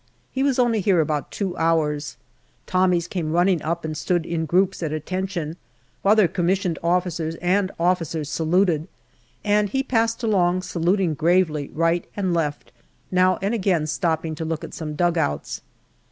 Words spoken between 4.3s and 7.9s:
groups at attention, while their C.O.'s and